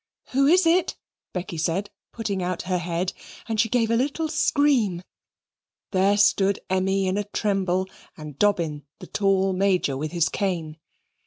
[0.29, 0.97] "Who is it?"
[1.31, 3.13] Becky said, putting out her head,
[3.47, 5.03] and she gave a little scream.
[5.91, 7.85] There stood Emmy in a tremble,
[8.17, 10.77] and Dobbin, the tall Major, with his cane.